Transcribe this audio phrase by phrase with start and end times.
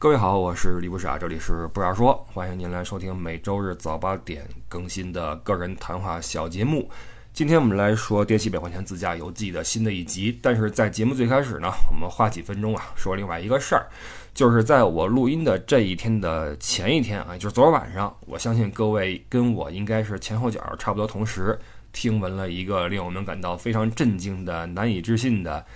[0.00, 6.88] 各位好，我是李不傻，这里是不傻说，欢迎您来收听每周日早八点更新的个人谈话小节目。
[7.32, 13.88] 今天我们来说《滇西北环线自驾游记》的新的一集，但是在节目最开始呢，我们花几分钟啊说另外一个事儿，
[14.32, 21.58] 就是在我录音的这一天的前一天啊，就是昨儿晚上，我相信各位跟我应该是前后脚差不多同时
[21.92, 25.66] 听闻了一个令我们感到非常震惊的、难以置信的。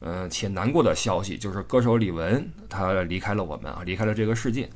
[0.00, 4.68] 呃，且难过的消息就是歌手李玟她离开了我们啊，离开了这个世界。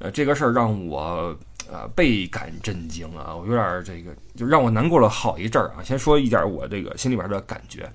[0.00, 1.36] 呃，这个事儿让我
[1.70, 5.82] 呃倍感震惊啊，我有点这个就让我难过了好一阵儿啊。
[5.84, 7.88] 先说一点我这个心里边的感觉，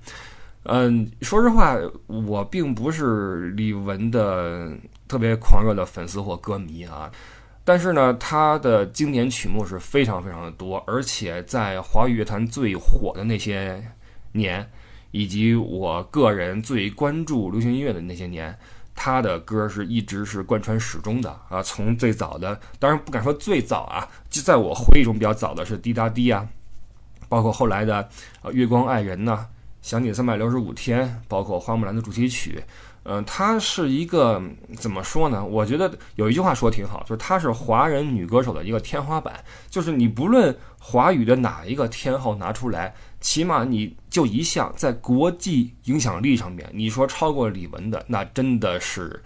[0.62, 1.76] 嗯，说实话，
[2.06, 4.72] 我并不是李玟的
[5.06, 7.12] 特别狂热的粉丝或歌迷啊，
[7.62, 13.84] 但是呢，她的经典曲目是非常非常的多，而且在华语乐坛最火的那些
[14.32, 14.66] 年。
[15.10, 18.56] 以及我个人最关注流行音乐的那些年，
[18.94, 21.62] 他的歌是一直是贯穿始终的啊。
[21.62, 26.48] 从最早的，当然不敢说最早啊，就在我回忆中比较早的是《滴答滴》啊，
[27.28, 28.08] 包括后来的
[28.52, 29.46] 《月光爱人》呐，
[29.88, 32.62] 《想你三百六十五天》，包括《花木兰》的主题曲。
[33.04, 34.42] 嗯，她是一个
[34.76, 35.44] 怎么说呢？
[35.44, 39.42] 我觉得有一句话说挺好，就是她是华人女歌手的一个天花板。
[39.68, 49.22] 就是你不论华语的哪一个天后拿出来，起码你就一项在国际影响力上面，你说超过李玟的，那真的是。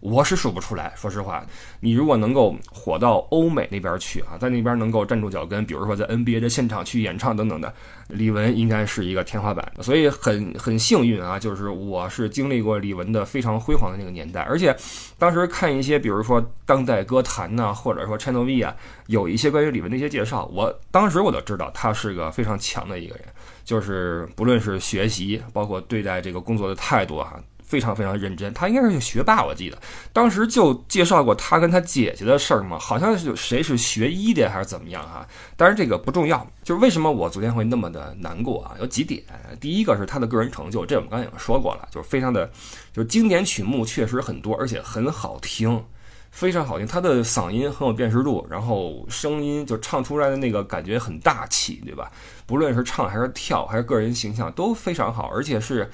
[0.00, 1.44] 我是数不出来，说实话，
[1.80, 7.72] 你如果能够火到欧美那边去啊，在那边能够站住脚跟，比如说在 NBA 的现场去演唱等等的，
[8.08, 9.72] 李玟应该是一个天花板。
[9.80, 14.76] 所以很很幸运啊，就是我是经历过李玟的非常辉煌的那个年代，而且
[15.18, 18.74] 当时看一些，比如说当代歌坛呐，或者说 Channel V 啊，
[19.06, 23.24] 有一些关于李玟的一些介绍，我当时我就知道他是个非常强的一个人，
[23.64, 27.40] 就是不论是学习，包括对待这个工作的态度啊。
[27.66, 29.76] 非常非常认真，他应该是学霸，我记得
[30.12, 38.76] 当时就介绍过他跟他姐姐的事儿嘛，好像是谁是学医的还是怎么样哈，当然这个不重要，就是为什么我昨天会那么的难过啊？
[38.78, 39.20] 有几点，
[39.58, 42.48] 第一个是他的个人成就，这我们刚才已经说过了，就是非常的，
[42.92, 45.82] 就是经典曲目确实很多，而且很好听，
[46.30, 52.12] 非常好听，他的嗓音很有辨识度，然后声音就唱出来的那个感觉很大气，对吧？
[52.46, 55.90] 不论是唱还是跳还是个人形象都非常好，而且是。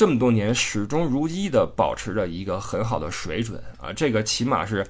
[0.00, 4.82] 这么多年始终如一的保持着一个很好的水准啊，这个起码是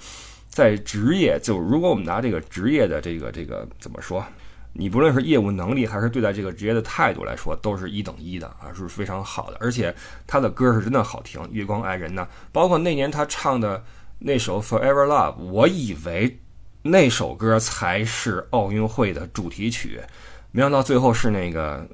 [0.48, 4.24] 在职业就如果我们拿这个职业的这个这个怎么说，
[4.72, 9.56] 你不论是业务能力还是对待这个职业的态度来说，都是一等一的啊，是非常好的。
[9.58, 9.92] 而且
[10.28, 13.82] 他的歌是真的好听，《月光爱人》呢，包括那年他唱的
[14.20, 16.38] 那首《Forever Love》，我以为
[16.82, 20.00] 那首歌才是奥运会的主题曲，
[20.52, 21.84] 没想到最后是那个。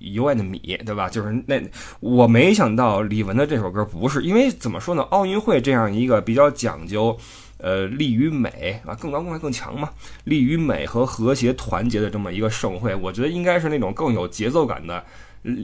[0.00, 1.08] 一万的米，对吧？
[1.08, 1.60] 就是那，
[2.00, 5.02] 我没想到李玟的这首歌不是，因为怎么说呢？
[5.10, 7.16] 奥运会这样一个比较讲究，
[7.58, 9.90] 呃，利于美啊，更高更快更强嘛，
[10.24, 15.04] 利于美和和谐团结的这么一个盛会，我觉得应该是那种更有节奏感的、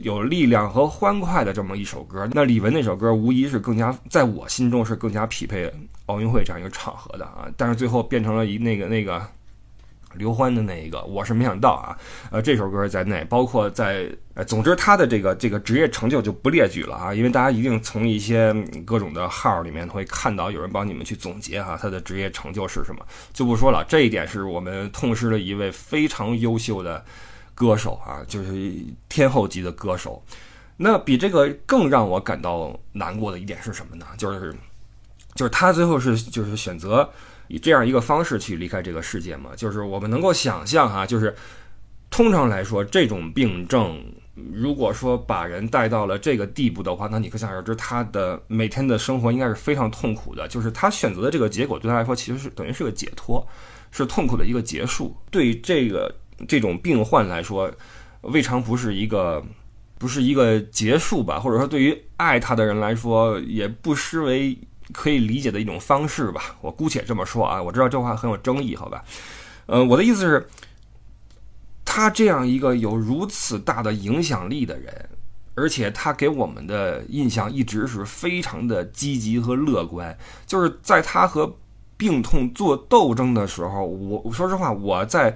[0.03, 2.27] 有力量和欢快的这么一首歌。
[2.33, 5.71] 那李玟那首歌无疑是更加在我心中是更加匹配
[6.07, 9.21] 奥运会这样一个场合的啊，但是最后变成了一那个那个。
[10.17, 11.97] 刘欢的那一个，我是没想到啊，
[12.31, 18.53] 呃，这首歌在内，包括在，呃，总之他的这个这个职业成就就不列举了啊，因为大家一定从一些
[18.85, 23.83] 各种的号里面会看到有人帮你们去总结哈，他的职业成就是什么，就不说了。
[23.87, 27.03] 这一点是我们痛失了一位非常优秀的
[27.53, 28.53] 歌手啊，就是
[29.09, 30.23] 天后级的歌手。
[30.77, 34.05] 那比这个更让我感到难过的一点是什么呢？
[34.17, 34.53] 就是，
[35.33, 37.09] 就是他最后是就是选择。
[37.47, 41.35] 以这样一个方式去离开这个世界嘛，就是我们能够想象哈，就是
[42.09, 44.03] 通常来说，这种病症
[44.53, 50.47] 如果说把人带到了这个地步的话，那你可想而知，他的每天的生活应该是非常痛苦的。
[50.47, 53.45] 就是他选择的这个结果对他来说，其实是等于是个解脱，
[53.91, 55.15] 是痛苦的一个结束。
[55.29, 56.13] 对这个
[56.47, 57.71] 这种病患来说，
[58.21, 59.43] 未尝不是一个
[59.97, 61.39] 不是一个结束吧？
[61.39, 64.57] 或者说，对于爱他的人来说，也不失为。
[64.93, 67.61] 可以理解的一种方式吧，我姑且这么说啊。
[67.61, 69.03] 我知道这话很有争议，好吧？
[69.65, 70.47] 呃，我的意思是，
[71.83, 75.09] 他这样一个有如此大的影响力的人，
[75.55, 80.17] 而且他给我们的印象一直是非常的积极和乐观。
[80.45, 81.55] 就是在他和
[81.97, 85.35] 病痛做斗争的时候，我说实话，我在。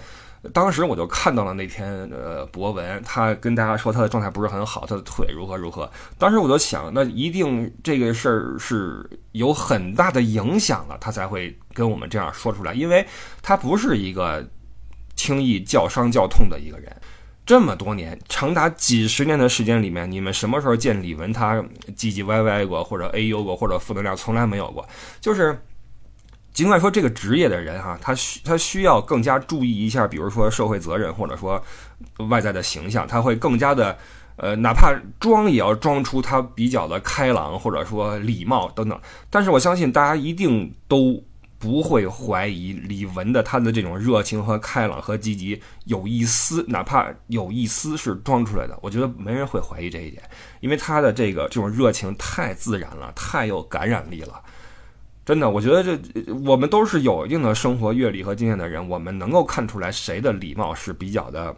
[0.53, 5.89] 当时我就看到了那篇呃博文，他跟大家说他的状态不是很好，他的腿如何如何。
[6.18, 13.06] 当时我就想，那一定这个事儿是有很大的影响了，他才会跟我们这样说出来，因为
[13.41, 14.47] 他不是一个
[15.15, 16.95] 轻易叫伤叫痛的一个人。
[17.45, 21.56] 这么多年，长达几十年的时间里面，你们什么时候见李玟他
[21.97, 24.88] 唧唧歪歪过，或者 A U 过，或者负能量从来没有过？
[25.19, 25.59] 就是
[26.59, 31.63] 尽管说这个职业的人哈，他需他需要更加注意一下，比如说社会责任，或者说
[32.29, 33.97] 外在的形象，他会更加的。
[34.35, 39.00] 呃，哪怕装也要装出他比较的开朗，或者说礼貌等等。
[39.29, 41.21] 但是我相信大家一定都
[41.57, 48.77] 不会怀疑李玟的他的这种热情和开朗和积极，有一丝哪怕有一丝是装出来的。
[48.81, 50.23] 我觉得没人会怀疑这一点，
[50.59, 54.41] 因为他的这个这种热情太自然了，太有感染力了。
[55.30, 61.56] 真的，我觉得这我们都是有一定的生活阅历和经验的人，我们能够看出来谁的礼貌是比较的。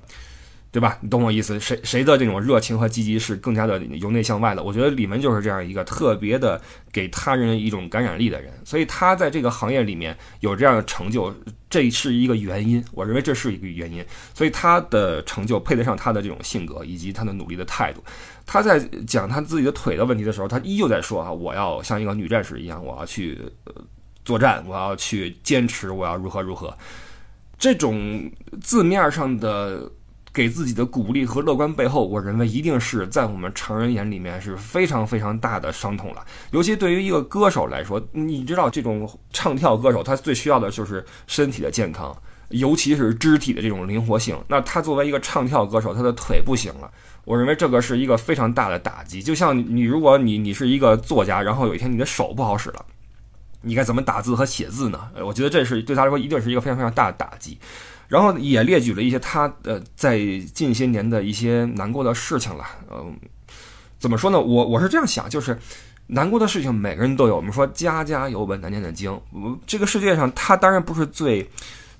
[0.72, 0.98] 对吧？
[1.02, 1.60] 你懂我意思？
[1.60, 4.64] 谁谁的这种热情和积极是更加的由内向外的？
[4.64, 6.62] 我觉得李玟就是这样一个特别的
[6.94, 11.36] 给他人一种感染力的人，所以他在这个行业里面有这样的成就，
[11.70, 12.82] 这是一个原因。
[12.94, 14.02] 我认为这是一个原因，
[14.34, 18.02] 所以他的成就配得上他的这种性格以及他的努力的态度。
[18.46, 23.38] 他在讲他自己的腿的问题的时候，他依旧在说啊，我要像一个女战士一样，我要去
[24.24, 26.74] 作战，我要去坚持，我要如何如何。
[27.60, 28.32] 这种
[28.62, 29.92] 字面上的。
[30.33, 36.25] 给自己的鼓励和乐观背后，我认为一定是在我们成人眼里面是非常非常大的伤痛了。
[36.51, 42.16] 尤其对于一个歌手来说，你知道这种唱跳歌手，他最需要的就是身体的健康，
[42.50, 44.38] 尤其是肢体的这种灵活性。
[44.48, 46.89] 那他作为一个唱跳歌手，他的腿不行了，
[47.25, 49.22] 我认为这个是一个非常大的打击。
[49.22, 52.86] 就像你，如果你你是一个作家，然后有一天你的手不好使了，
[53.62, 55.10] 你该怎么打字和写字呢？
[55.25, 57.57] 我觉得这是对他来说一定是一个非常非常大的打击。
[58.12, 60.19] 然后也列举了一些他呃在
[60.54, 63.18] 近些年的一些难过的事情了，嗯，
[64.00, 64.38] 怎么说呢？
[64.38, 65.58] 我我是这样想，就是
[66.08, 67.38] 难过的事情每个人都有。
[67.38, 69.18] 我们说家家有本难念的经，
[69.66, 71.50] 这个世界上他当然不是最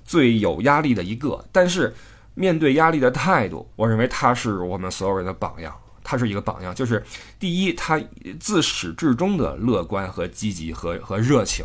[0.04, 1.94] 最有压力的一个，但是
[2.34, 5.74] 面对压力的态度，我认为他是我们所有人的榜样。
[6.04, 7.02] 他是一个榜样，就是
[7.38, 7.98] 第一，他
[8.38, 11.64] 自始至终的乐观和积极和和热情。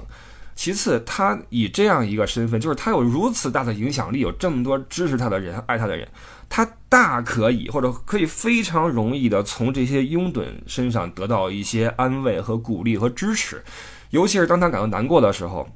[0.57, 6.07] 其次，他以这样一个身份，就是他有如此大的影响力，有这么多支持他的人、爱他的人，
[6.49, 13.63] 他大可以或者可以非常容易的从这些拥趸身上得到一些安慰和鼓励和支持。
[14.09, 15.69] 尤其是当他感到难过的时候，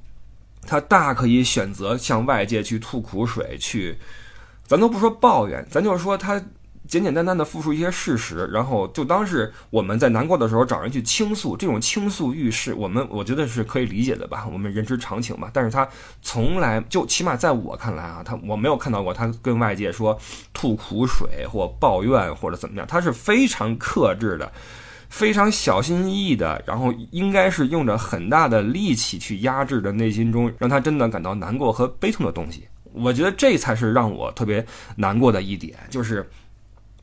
[0.63, 3.95] 他大可以选择向外界去吐苦水，去，
[4.65, 6.43] 咱都不说抱怨，咱就是说他。
[6.91, 15.49] 简简单单的复述一些事实，然后就当是我们在难过的时候找人去倾诉，这种倾诉欲事，我们我觉得是可以理解的吧，我们人之常情吧。
[15.53, 15.87] 但是他
[16.21, 20.19] 从来就起码在我看来啊，他我没有看到过他跟外界说
[20.51, 24.51] 吐苦水或抱怨或者怎么样，他是非常克制的，
[25.07, 32.67] 非常小心翼翼的，然后应该是用着很大的力气去压制着内心中让他真的感到难过和悲痛的东西。
[32.91, 34.65] 我觉得这才是让我特别
[34.97, 36.29] 难过的一点，就是。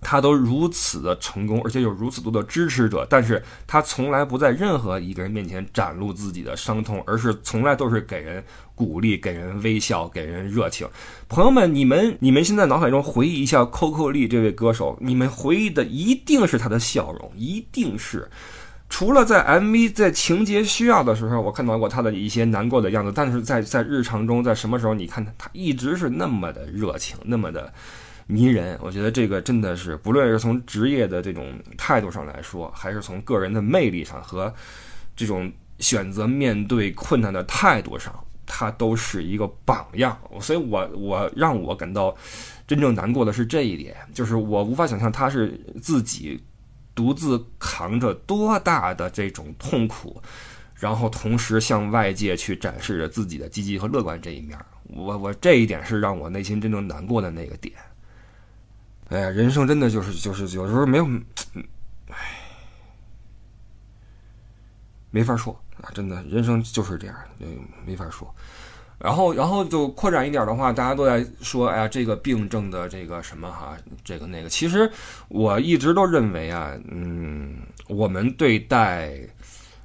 [0.00, 8.43] 他都如此的成功，而且有如此多的支持者，但是他从来不在任何一个人面前展露自己的伤痛，而是从来都是给人
[8.75, 10.89] 鼓励、给人微笑、给人热情。
[11.29, 18.29] 朋友们，你们 你们现在脑海中回忆一下 Coco 丽这位歌手，你们回忆的一定是他的笑容，一定是。
[18.91, 27.71] 除了在 MV 在情节需要的时候，我看到过他的一些难过的样子，但是在在日常中，在什么时候你看他，他一直是那么的热情，那么的。
[28.31, 34.55] 迷人，我觉得这个真的是，不论是从职业的这种态度上来说，还是从个人的魅力上和
[35.17, 38.15] 这种选择面对困难的态度上，
[38.45, 40.15] 他都是一个榜样。
[40.43, 42.15] 所以，我我让我感到
[42.67, 46.39] 真正难过的是这一点，就是我无法想象他是自己
[46.94, 50.20] 独自扛着多大的这种痛苦，
[50.75, 54.58] 然后同时向外界去展示着自己的积极和乐观这一面。
[54.85, 57.73] 我我这一点是让我内心真正难过的那个点。
[59.08, 61.06] 哎呀，人生真的就是就是有时候没有，
[62.10, 62.17] 唉，
[65.10, 65.88] 没法说啊！
[65.94, 68.32] 真的，人生就是这样，嗯，没法说。
[68.98, 74.48] 然后，然后就扩展一点的话，大家都在说，哎呀，这个病症的这个什么哈，这个那个。
[74.48, 74.91] 其实
[75.29, 79.19] 我一直都认为啊，嗯，我们对待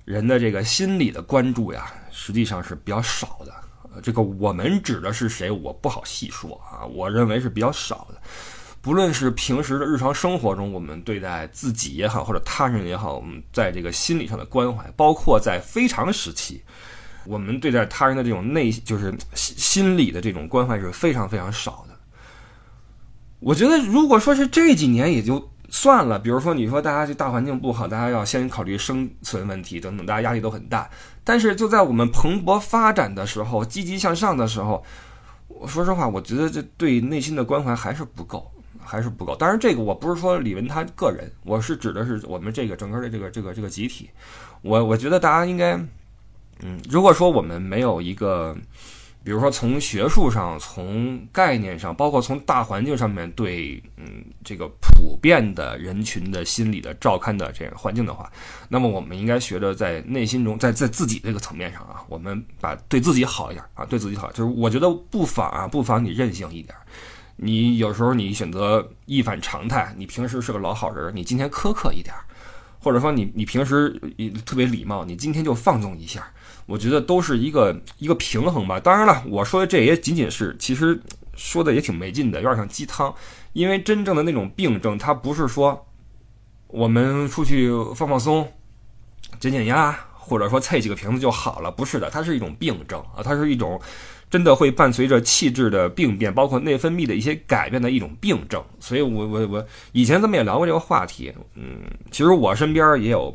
[0.03, 4.01] 人的这个心理的关注呀，实际上是比较少的。
[4.01, 6.83] 这个我们指的是谁，我不好细说啊。
[6.83, 8.19] 我认为是比较少的。
[8.83, 16.61] 不论是平时的日常生活中，我们对待自己也好，或者他人也好，我们在这个心理上的关怀，包括在非常时期，
[17.25, 21.95] 我们对待他人的这种内，就是心理的这种关怀是非常非常少的。
[23.39, 30.89] 我觉得，如果说是这几年也就算了，比如说你说大家这大环境不好，大家要先考虑生存问题等等，大家压力都很大。
[31.23, 34.83] 但是就在我们蓬勃发展的时候，积极向上的时候，
[35.47, 38.52] 我说实话，我觉得这对内心的关怀还是不够。
[38.93, 39.35] 还是不够。
[39.35, 44.07] 当然，这个我不是说李文他个人，我是指的是我们这个整个的这个这个这个集体。
[44.61, 45.75] 我我觉得大家应该，
[46.61, 48.55] 嗯，如果说我们没有一个。
[49.25, 58.29] 比如说，从学术上、从概念上，包括从大环境上面对，嗯，这个普遍的人群的心理的照看的这个环境的话，
[58.67, 66.75] 那么我们应该学着在内心中，在在自己这个层面上啊，我们把对自己好一点啊，对自己好，就是我觉得不妨啊，不妨你任性一点，
[67.35, 72.13] 你有时候你选择一反常态，你平时是个老好人，你今天苛刻一点，
[72.79, 73.89] 或者说你你平时
[74.45, 76.31] 特别礼貌，你今天就放纵一下。
[76.65, 78.79] 我觉得都是一个一个平衡吧。
[78.79, 80.97] 当然了，我说的这也仅仅是，其实
[81.35, 83.13] 说的也挺没劲的，有点像鸡汤。
[83.51, 85.85] 因为真正的那种病症，它不是说
[86.67, 88.49] 我们出去放放松、
[89.39, 93.79] 减减压，或者说啐几个瓶子就好了，不是的，它是一种病症啊，它是一种
[94.33, 98.59] 真的会伴随着气质的病变，包括内分泌的一些改变的一种病症。
[98.79, 103.31] 所以，我我我以前咱们也聊过这个话题，嗯，其实我身边也有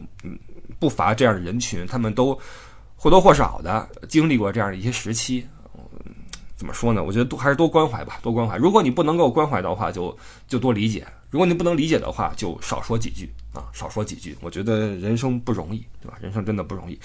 [0.80, 2.36] 不乏这样的人群，他们都。
[3.00, 5.46] 或多或少的经历过这样的一些时期，
[6.56, 7.04] 怎么说呢？
[7.04, 8.56] 我觉得多还是多关怀吧，多关怀。
[8.56, 14.36] 如果你不能够关怀的话，就就多理解；如果你不能理解的话，就少说几句啊，少说几句。
[14.40, 16.18] 我觉得人生不容易，对吧？
[16.20, 16.98] 人生真的不容易。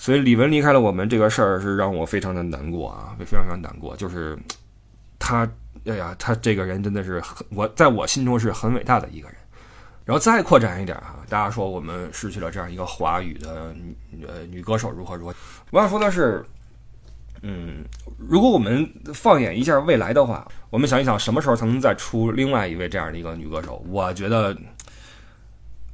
[0.00, 3.94] 所以李玟离开了我们这个事儿是让我非常的难过啊，非常非常难过。
[3.94, 4.34] 就是
[5.18, 5.46] 他，
[5.84, 9.36] 哎呀，他这个人真的是很，我在我心中是很伟大的一个人。
[10.06, 13.74] 然后再扩展一点啊，大家说我们失去了这样一个华语的
[14.26, 15.34] 呃女歌手如何如何？
[15.70, 16.42] 我想说的是，
[17.42, 17.84] 嗯，
[18.16, 23.84] 如果我们放眼一下未来的话，我们想一想什么时候才能再出另外一位这样的一个女歌手？
[23.86, 24.56] 我觉得，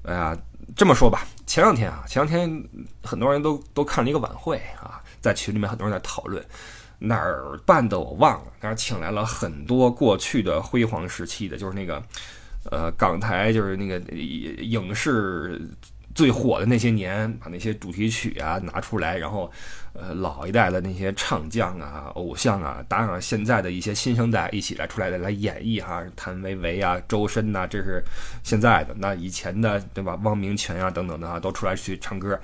[0.05, 0.39] 哎呀，
[0.77, 2.63] 这么说吧，前两天啊，前两天
[3.03, 6.45] 很多人都都看了一个晚会啊，在群里面很多人在讨论
[6.99, 12.01] 哪儿办的我忘了，但是请来了很多过去的辉煌时期的，就是那个。
[12.69, 15.57] 呃，港台就是那个影视
[16.17, 19.53] 最火的那些年，把那些主题曲啊拿出来，然后
[19.93, 28.03] 呃老一代的那些唱将啊、偶像啊，搭上现在的一些新生代一起来出来的来演绎哈，谭维维啊、周深呐，这是
[28.43, 28.97] 现在的。
[28.99, 30.19] 那以前的对吧？
[30.23, 32.41] 汪明荃啊等等的啊，都出来去唱歌。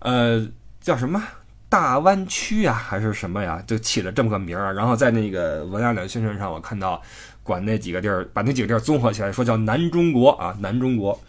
[0.00, 0.46] 呃，
[0.82, 1.22] 叫什么
[1.70, 3.64] 大湾区啊，还是什么呀？
[3.66, 4.74] 就起了这么个名儿。
[4.74, 7.02] 然后在那个文案的宣传上，我看到。
[7.42, 11.20] 管那几个地儿，把那几个地儿综合起来，说叫南中国啊，南中国。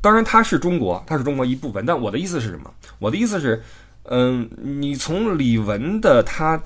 [0.00, 1.84] 当然，它是中国，它是中国一部分。
[1.84, 2.72] 但我的意思是什么？
[2.98, 3.62] 我的意思是，
[4.04, 6.60] 嗯，你从李玟的他，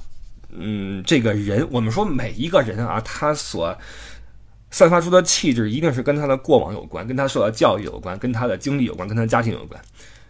[0.51, 3.77] 嗯，这个人，我们说每一个人啊，他所
[4.71, 9.81] 散发出的气质，一定是跟他的过往有关，跟他受到教育有关，跟他的经历有关，跟他的家庭有关。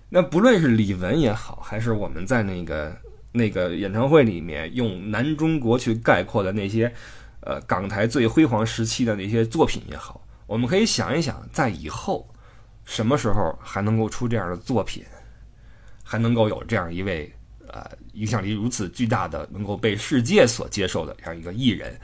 [0.09, 2.97] 那不论是李玟也好，还是我们在那个
[3.33, 6.93] 那个演唱会里面用南中国去概括的那些。
[7.43, 12.29] 呃，港台最辉煌时期的那些作品也好，我们可以想一想，在以后
[12.91, 15.05] 什么时候还能够出这样的作品，
[16.03, 17.33] 还能够有这样一位
[17.69, 21.97] 呃影响力如此巨大的、能够被世界所接受的这样一个艺人？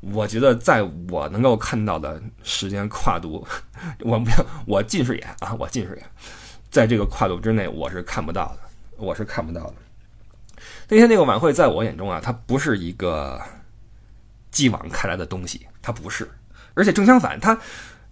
[0.00, 3.46] 我觉得，在我能够看到的时间跨度，
[4.04, 6.04] 我不要我近视眼啊，我近视眼，
[6.70, 8.60] 在这个跨度之内，我是看不到的，
[8.98, 9.74] 我是看不到的。
[10.90, 13.40] 那天那个晚会，在我眼中啊，它不是一个。
[14.50, 16.30] 继往开来的东西，它不是，
[16.74, 17.58] 而且正相反，它，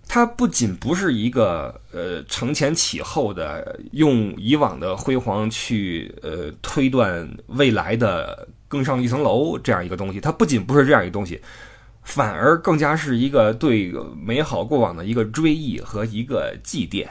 [0.09, 11.41] 它不仅不是一个呃承前启后的，用以往的辉煌去呃推断未来的更上一层楼这样一个东西，它不仅不是这样一个东西，
[12.03, 13.91] 反而更加是一个对
[14.23, 17.07] 美好过往的一个追忆和一个祭奠，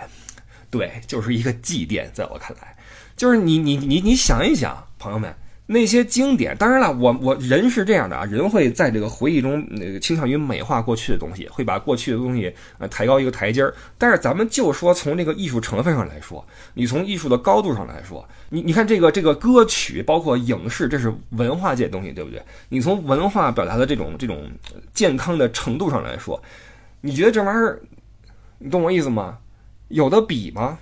[0.69, 2.77] 对，就是一个祭奠，在我看来，
[3.15, 5.33] 就是你你你你想一想，朋友们。
[5.71, 13.73] 那些经典，当然了，我我人是这样的啊，人会在这个回忆中那个倾向于美化过去的东西，会把过去的东西呃抬高一个台阶儿。
[13.97, 22.43] 但是咱们就说从这个艺术成分上来说，你从艺术的高度上来说，你你看这个这个歌曲，包括影视，这是文化界东西，对不对？
[22.67, 24.51] 你从文化表达的这种这种
[24.93, 26.41] 健康的程度上来说，
[26.99, 27.81] 你觉得这玩意儿，
[28.57, 29.37] 你懂我意思吗？
[29.87, 30.77] 有的比吗？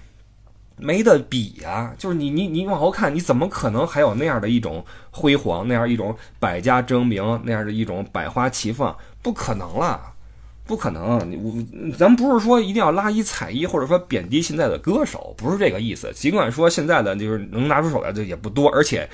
[0.79, 8.95] 没得比呀，就是你你你往后看，你怎么可能还有那样的一种辉煌，那样一种百家争鸣，那样的一种百花齐放？
[9.21, 10.13] 不可能了，
[10.65, 11.19] 不可能！
[11.29, 16.11] 你我咱不是说一定要拉一踩一，或者说贬低现在的歌手，不是这个意思。
[16.13, 19.09] 尽管说现在的就是能拿出手来的也不多，而且，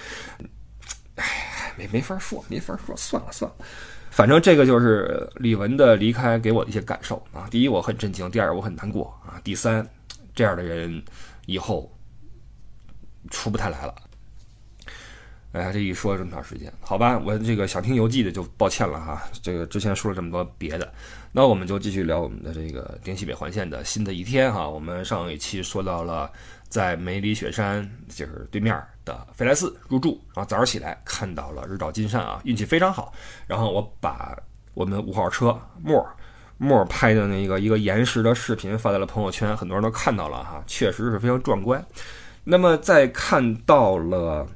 [1.15, 3.65] 哎，没没法说，没法说，算了算了。
[4.11, 7.47] 反正这个就是李玟的离开给我的一些感受啊。
[7.49, 9.85] 第一，我很震惊；第二，我很难过啊；第三，
[10.35, 11.01] 这样的人。
[11.45, 11.91] 以后
[13.29, 13.95] 出不太来了，
[15.51, 19.23] 哎呀，这一说这么长时间，好吧，我这个想听游记的就抱歉了哈。
[19.41, 20.93] 这个之前说了这么多别的，
[21.31, 24.67] 那我们就继续聊我们的这个滇西北环线的新的一天哈。
[24.67, 26.29] 我们上一期说到了
[26.67, 28.75] 在梅里雪山就是对面
[29.05, 33.13] 的飞来寺入住，然后早上起来看到了日照金山啊，运气非常好。
[33.47, 34.37] 然后我把
[34.73, 35.57] 我们五号车
[36.57, 41.85] 沫沫拍的那个一个延时的视频发在了朋友圈，很多人都看到了哈，确实是非常壮观。
[42.43, 44.47] 那么在看到了。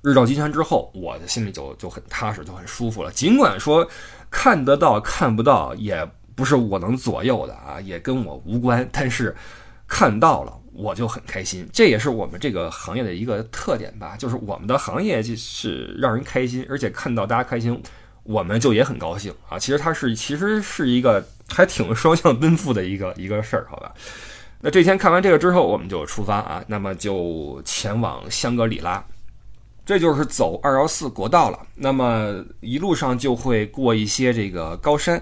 [0.00, 3.10] 日照金山之后，我的心里就就很踏实，就很舒服了。
[3.10, 3.86] 尽管说
[4.30, 8.88] 看得到看不到，也不是我能左右的啊，也跟我无关。
[8.92, 9.34] 但是
[9.88, 11.68] 看到了，我就很开心。
[11.72, 17.82] 这也是我们这个行业的一个特点吧，就是我们的行业就是让人开心，而且看到大家开心，
[18.28, 19.58] 我们就也很高兴啊。
[19.58, 23.90] 其实它是其实是一个还挺双向奔赴的一个一个事儿，好吧？
[24.60, 29.02] 那这天看完这个之后，我们就出发啊，那么就前往香格里拉。
[29.86, 35.18] 这就是走二幺四国道了，那么一路上就会过一些这个高山，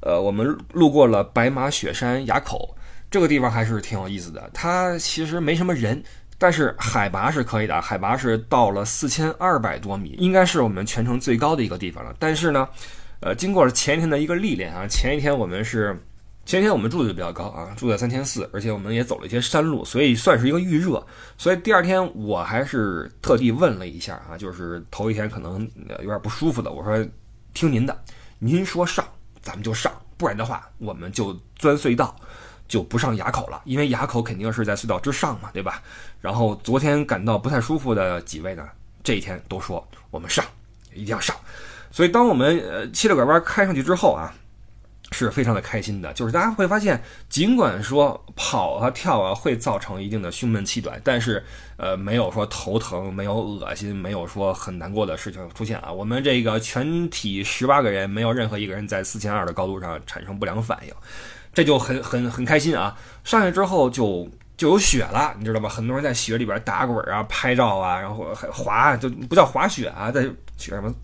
[0.00, 2.74] 呃，我们路过了白马雪山垭口，
[3.10, 4.48] 这个地方还是挺有意思的。
[4.54, 6.02] 它其实没什么人，
[6.38, 12.14] 但是海拔是可以的，海拔是到了四千二百多米，应该是我们全程最高的一个地方了。
[12.18, 12.68] 但是呢，
[13.20, 16.00] 呃，经过了前一天的一个历练啊，前一天我们是。
[16.44, 21.04] 前一天我们住的就比较高啊，住在三千四，而且我们也走了一些山路，所以算是一个预热。
[21.36, 27.04] 所以第二天我还是特地问了一下啊，就是头一天可能有点不舒服的，我说
[27.52, 28.00] 听您的，
[28.38, 29.04] 您说上
[29.42, 32.14] 咱们就上，不然的话我们就钻隧道，
[32.68, 35.82] 就不上垭口了，因为垭口肯定是在隧道之上嘛，对吧？
[36.20, 38.68] 然后昨天感到不太舒服的几位呢，
[39.02, 40.44] 这一天都说我们上，
[40.92, 41.36] 一定要上。
[41.90, 44.32] 所以当我们呃七六拐弯开上去之后啊。
[45.12, 51.42] 是非常的开心的，就是大家会发现，尽管说跑啊跳啊会造成一定的胸闷气短，但是
[51.76, 55.92] 呃没有说头疼，没有恶心，没有说很难过的事情出现啊。
[55.92, 60.92] 我们这个全体十八个人，没有任何一个人在四千二的高度上产生不良反应，
[61.56, 62.96] 这就很很很开心啊。
[63.24, 65.68] 上去之后就就有雪了，你知道吧？
[65.68, 70.22] 很多人在雪里边打滚啊、拍照啊，然后还滑，就不叫滑雪啊，在
[70.58, 70.94] 雪什么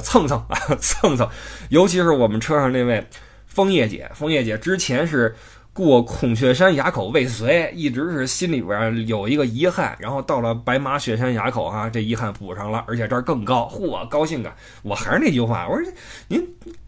[0.00, 1.28] 蹭蹭啊 蹭蹭，
[1.68, 3.06] 尤其是我们车上那位。
[3.46, 5.34] 枫叶姐，枫叶姐之前是
[5.72, 14.54] 过孔雀山垭口未遂，一直是心里边有一个遗憾，然后到了白马雪山垭口啊，这遗憾补上了，而且这儿更高，嚯，高兴啊！
[14.82, 15.92] 我还是那句话，我说
[16.28, 16.46] 您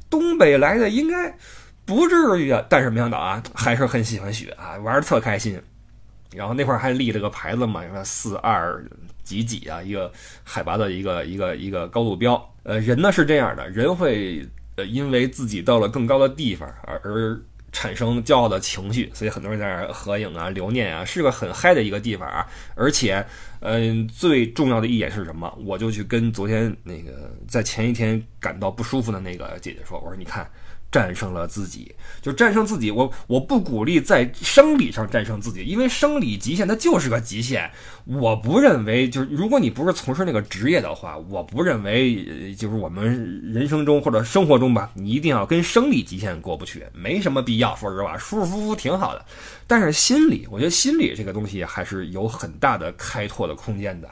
[0.09, 1.35] 东北来的应该
[1.85, 5.61] 不至于啊，但是没想到啊，还是很喜欢雪啊，玩的特开心。
[6.33, 8.81] 然后那块儿还立了个牌子嘛，说四二
[9.25, 10.13] 几几啊，一个
[10.45, 12.41] 海拔的一个一个一个高度标。
[12.63, 14.87] 呃，人呢是这样的，人会呃。
[14.87, 17.41] 因为自己到了更高的地方而而
[17.73, 22.47] 产生骄傲的情绪，所以很多人在那儿合影啊、留念啊，是个很嗨的一个地方啊。
[22.77, 23.27] 而且，
[23.59, 25.53] 嗯，最重要的一点是什么？
[25.65, 30.49] 我就去跟昨天那个在前一天感到不舒服的那个姐姐说：“我说你看。”
[30.91, 32.91] 战胜了自己，就战胜自己。
[32.91, 37.71] 我我不鼓励在生理上战胜自己，因为生理极限它就是个极限。
[38.05, 47.77] 我不认为，就是如果你不是从事那个职业的话，我不认为，就是我们人生中或者生活中吧，你一定要跟生理极限过不去，没什么必要。
[47.77, 49.25] 说实话，舒舒服服挺好的。
[49.67, 54.09] 但是心理，我觉得心理这个东西还是有很大的开拓的空间的。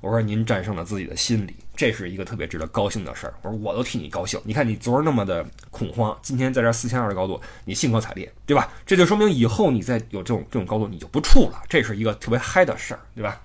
[0.00, 3.34] 我说您战胜了自己的心理，这是一个特别值得高兴的事儿。
[3.42, 4.40] 我说我都替你高兴。
[4.44, 8.72] 你看你昨儿那么的恐慌，今天在这四千二的高度，你兴高采烈，对吧？
[8.84, 11.62] 这就说明以后你再有这种这种高度，你就不怵了。
[11.68, 13.40] 这是一个特别嗨的事儿，对吧？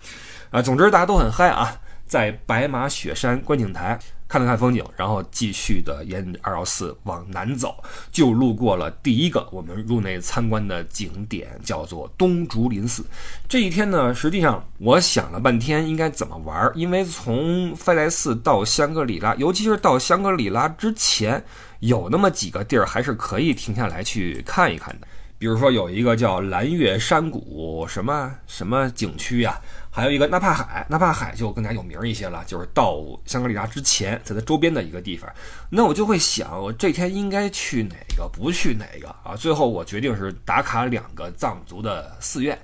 [0.52, 3.98] 啊，总之大家都很嗨啊，在白马雪山观景台。
[4.28, 13.06] 看了看风景，然后继续的沿二幺四往南走，就路过了第一个我们入内参观的景点，叫做东竹林寺。
[13.48, 21.44] 这一天呢，实际上我想了半天应该怎么玩，因为从飞来寺到香格里拉，尤其是到香格里拉之前，
[21.80, 25.08] 有那么几个地儿还是可以停下来去看一看的。
[25.38, 29.60] 比如说有一个叫蓝月山谷什么什么景区呀。
[29.90, 35.28] 还有一个纳帕海，纳帕海就更加有名一些了，就是到香格里拉之前，在它周边的一个地方。
[35.72, 39.36] 那我就会想，我这天应该去哪个，不去哪个啊？
[39.36, 42.56] 最后我决定是打卡两个藏族的寺院，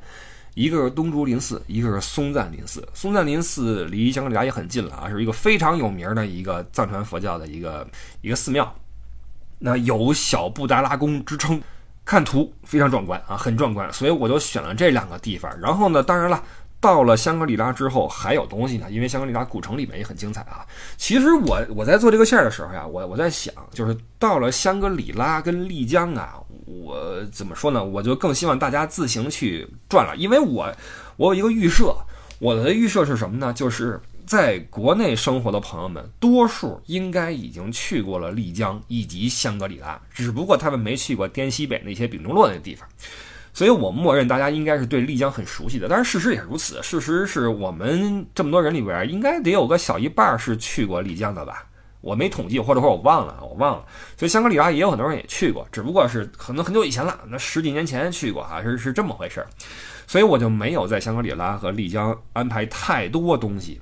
[0.54, 2.88] 一个是东竹林寺，一个是松赞林寺。
[2.94, 7.88] 松赞林寺离香格里拉也很近了啊，是一个非常有名的一个藏传佛教的一个
[8.22, 8.76] 一个寺庙，
[9.58, 11.60] 那有小布达拉宫之称，
[12.06, 15.52] 看图非常壮观啊，很壮观，所以我就选了这两个地方。
[15.60, 16.44] 然后呢，当然了。
[16.84, 20.68] 到了香格里拉之后还有东西呢，因为香格里拉古城里面也很精彩啊。
[20.98, 26.36] 其实我我在做这个线的时候呀，我我在想，就是到了香格里拉跟丽江啊，
[26.66, 27.82] 我怎么说呢？
[27.82, 30.70] 我就更希望大家自行去转了，因为我
[31.16, 31.96] 我有一个预设，
[32.40, 33.54] 我的预设是什么呢？
[33.54, 42.88] 就是在国内生活的朋友们，多数应该已经去过了丽江以及香格里拉，只不过他们没去过滇西北那些丙中洛那地方。
[43.54, 45.88] 所以我默认大家应该是对丽江很熟悉的。
[45.88, 46.82] 当然，事实也是如此。
[46.82, 51.66] 事实是我们这么多人里边，应该得有个小一半是去过丽江的吧？
[52.02, 53.86] 我没统计，或者说我忘了，我忘了。
[54.18, 59.48] 所以香格里拉也有很多人也去过，只不过是可能很久以前了，那十几年前去过哈，是是这么回事儿。
[60.08, 63.80] 所以我就没有在香格里拉和丽江安排太多东西。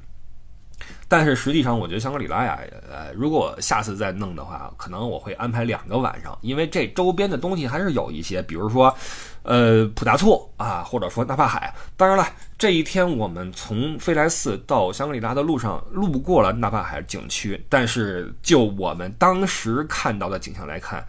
[1.07, 8.95] 但是实际上，我觉得香格里拉呀，呃，如果下次再弄的话，可能我会安排两个晚上，因为这周边的东西还是有一些，比如说，
[9.43, 11.73] 呃，普达措啊，或者说纳帕海。
[11.97, 12.25] 当然了，
[12.57, 21.05] 这一天我们从飞来寺到香格里拉的路上路过了纳帕海景区，但是就我们当时看到的景象来看，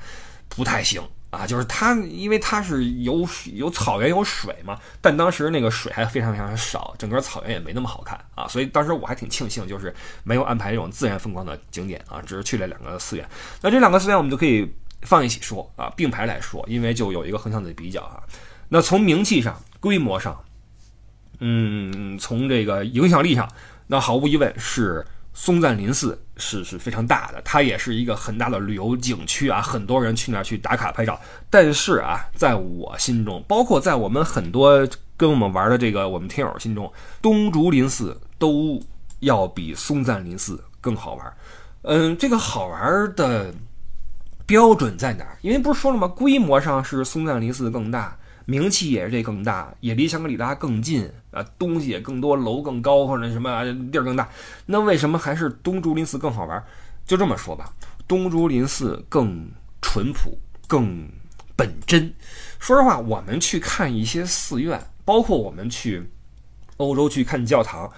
[0.49, 1.01] 不太行。
[1.33, 13.27] 啊，就是它，因为它是有有草原有水嘛，但当时那个水还非常非常少，整个草原也没那么好看啊，所以当时我还挺庆幸，就是没有安排这种自然风光的景点啊，只是去了两个寺院。
[13.63, 18.23] 那这两个寺院我们就可以放一起说啊，并排来说，因为就有一个横向的比较啊。
[18.69, 20.39] 那从名气上、规模上，
[21.41, 23.51] 嗯，从这个影响力上，
[23.87, 25.03] 那毫无疑问是。
[25.35, 31.19] 松赞林寺是是非常大的，它也是一个很大的旅游景区啊，很多人去那儿去打卡拍照。
[31.49, 38.81] 但是啊，在我心中，包括在我们很多跟我们玩的这个我们听友心中，东竹林寺都
[39.21, 41.33] 要比松赞林寺更好玩。
[41.83, 43.53] 嗯，这个好玩的
[44.45, 45.39] 标准在哪儿？
[45.41, 46.07] 因为不是说了吗？
[46.07, 48.17] 规模上是松赞林寺更大。
[48.45, 54.29] 名气也是这更大，也离香格里拉更近啊，东西也更多，楼更高或者什么地儿更大。
[54.67, 56.63] 那为什么还是东竹林寺更好玩？
[57.05, 57.73] 就这么说吧，
[58.07, 59.51] 东竹林寺更
[59.81, 61.09] 淳朴，更
[61.57, 62.13] 本真。
[62.59, 66.11] 说实话，我们去看一些寺院，包括我们去
[66.77, 67.91] 欧洲去看教堂，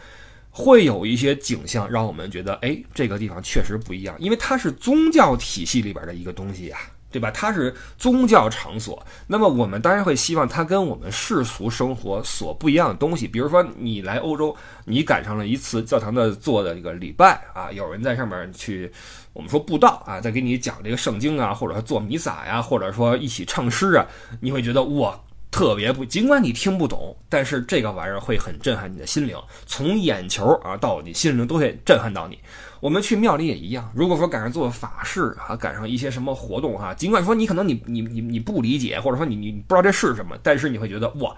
[0.50, 6.78] 会有一些景象让我们觉得，哎，这个地方确实不一样，因为它是宗教体系里边的一个东西呀。
[7.14, 7.30] 对吧？
[7.30, 13.28] 它是宗教场所，那么我们当然会希望它跟我们世俗生活所不一样的东西。
[13.28, 18.92] 比如说，你来欧洲，你赶上了一次教堂的做的一个礼拜啊，有人在上面去，
[19.32, 24.04] 我们说布道啊，在给你讲这个圣经啊，或者说做弥撒呀，或者说一起唱诗啊，
[24.40, 25.16] 你会觉得哇，
[25.54, 32.36] 特别不，尽管你听不懂，但是这个玩意儿会很震撼你的心灵，从眼球啊到你心灵都会震撼到你。
[32.80, 41.32] 我们去庙里也一样，如果说赶上做法事啊，赶上一些什么活动哈，尽管说你可能你你你你不理解，或者说你你不知道这是什么，但是你会觉得哇，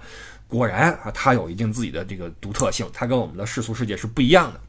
[0.49, 4.61] 果然啊，它有一定自己的这个独特性，它跟我们的世俗世界是不一样的。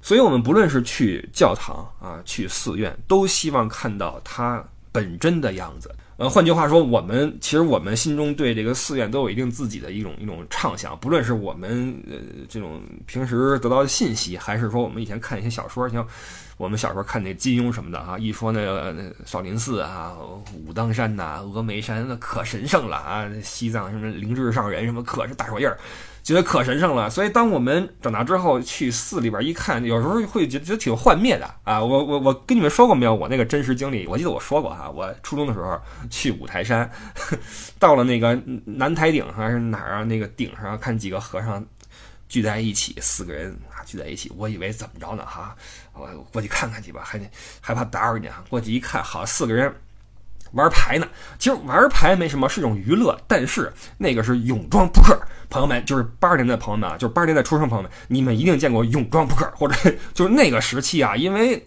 [0.00, 5.92] 所以，我们不论是去教堂啊，去寺院，都希望看到它本真的样子。
[6.16, 12.16] 呃，换句话说，我们其实我们心中对这个寺院都有一定自己的一种一种畅想，不论是我们呃
[12.48, 16.06] 这种平时得到的信息，还是说我们以前看一些小说，像
[16.56, 20.16] 我们小时候看那金庸什么的啊，一说那个少林寺啊、
[20.64, 25.76] 武当山呐、峨眉山，那可神圣了啊，西藏什么灵智上人什么可是大手印儿。
[26.24, 31.84] 觉得可神圣了，所以当我们长大之后去寺里边一看，有时候会觉得挺幻灭的啊！
[31.84, 33.14] 我我我跟你们说过没有？
[33.14, 34.88] 我那个真实经历，我记得我说过哈。
[34.88, 36.90] 我初中的时候去五台山，
[37.78, 40.02] 到了那个南台顶还是哪儿啊？
[40.02, 41.62] 那个顶上看几个和尚
[42.26, 45.54] 聚在一起，四个人啊聚在一起，我以为怎么着呢哈？
[45.92, 48.42] 我过去看看去吧，还得害怕打扰你啊。
[48.48, 49.70] 过去一看，好四个人
[50.52, 51.06] 玩牌呢。
[51.38, 55.20] 其实玩牌没什么，是一种娱乐，但是那个是泳装扑克。
[55.54, 59.76] 朋友们，就是八十年代朋友们啊，就是八十年代出生朋友们，你们一定见过泳装扑克，或者
[60.12, 61.64] 就是那个时期啊，因为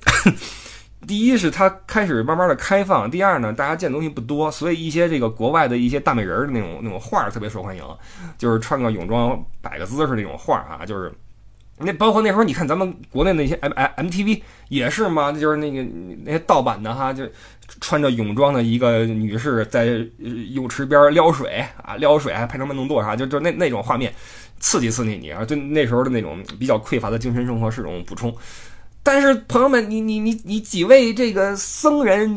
[1.08, 7.82] 第一是它开始慢慢的开放，第二呢，大家见东西不多，所以一些这个国外的一些大美人的那种那种画特别受欢迎，
[8.38, 11.10] 就是穿个泳装摆个姿势那种画啊，就是
[11.80, 15.84] 那包括那时候你看咱们国内那些 M M M T V 也是嘛，就是那个
[16.24, 17.24] 那些盗版的哈，就。
[17.82, 20.02] 穿着泳装的一个女士在
[20.52, 24.12] 泳池边撩水啊，撩水还拍成慢动作啥，就就那那种画面，
[24.58, 25.44] 刺激刺激你啊！
[25.44, 28.34] 就那时候的那种比较匮乏的精神生活是种补充。
[29.08, 32.30] 但是朋友们，你你你你几位这个僧人，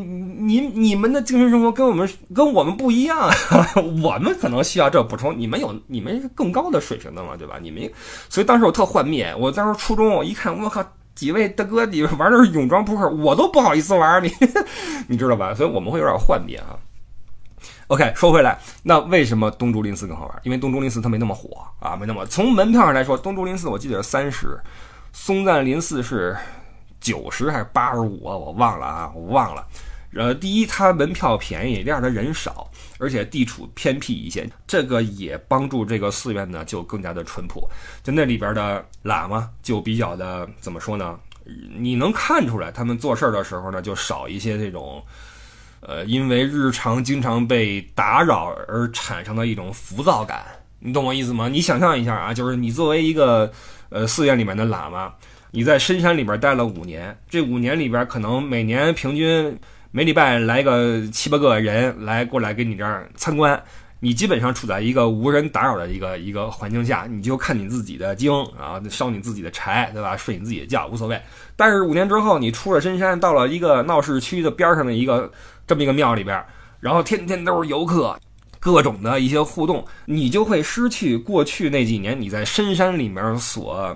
[0.47, 3.29] 你你们的精神生活跟我们跟我们不一样，
[4.01, 7.59] 我们可能需要这补充，你们有你们更高的水平的嘛，对吧？
[7.61, 7.91] 你们，
[8.29, 10.81] 所以当时我特幻灭，我当时初中我一看，我靠！
[11.13, 14.31] 几位大哥，你们玩的是泳装扑克，我都不好意思玩，你
[15.09, 15.53] 你知道吧？
[15.53, 16.79] 所以我们会有点幻灭啊。
[17.87, 20.39] OK，说回来，那为什么东竹林寺更好玩？
[20.43, 21.49] 因为东竹林寺它没那么火
[21.81, 22.25] 啊，没那么。
[22.27, 24.57] 从门票上来说，东竹林寺我记得是三十，
[25.11, 26.35] 松赞林寺是
[27.01, 28.37] 九十还是八十五啊？
[28.37, 29.67] 我忘了啊，我忘了。
[30.13, 37.67] 呃，第一，它门票便宜；第二，它人少，而且地处偏僻一些，这个也帮助这个寺院呢就更加的淳朴。
[38.03, 41.19] 就那里边的喇嘛就比较的怎么说呢？
[41.75, 45.03] 你能看出来，他们做事儿的时候呢就少一些这种。
[45.83, 50.45] 呃，因为日常经常被打扰而产生的一种浮躁感，
[50.77, 51.49] 你懂我意思吗？
[51.49, 53.51] 你想象一下啊，就是你作为一个
[53.89, 55.11] 呃寺院里面的喇嘛，
[55.53, 59.59] 你在深山里边待了五年，这五年里边可能每年平均
[59.91, 63.61] 每礼拜来个七八个人来过来给你这儿参观。
[63.99, 70.15] 你基本上处在一个无人打扰的一个一个环境下，你就看你自己的经啊，烧你自己的柴，对吧？
[70.15, 71.21] 睡你自己的觉无所谓。
[71.57, 75.29] 但是五年之后，你出了深山，到了一个闹市区的边上的一个
[75.67, 76.41] 这么一个庙里边，
[76.79, 78.17] 然后天天都是游客，
[78.59, 83.95] 各种的一些互动，你就会失去过去那几年你在深山里面所。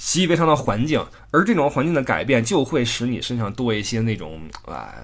[0.00, 4.94] 习以为常的环境，而这种环境的改变就会使你身上多一些那种啊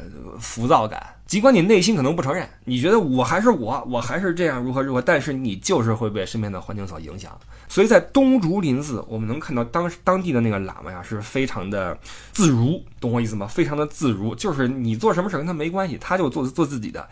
[0.41, 1.07] 浮躁感。
[1.27, 7.39] 尽管你内心可能不承认，你觉得我还是我，我还是这样如何如何，但是你就是会被身边的环境所影响。
[7.69, 11.99] 所以在东竹林寺，我们能看到当当地的那个喇嘛呀，是非常的
[12.33, 13.47] 自如，懂我意思吗？
[13.47, 17.07] 非常的自如，就是你做什么事跟他没关系，他就做做自己的，